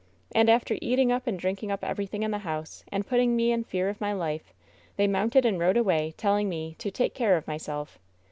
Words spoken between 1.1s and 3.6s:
up and drinking up everything in the house, and putting me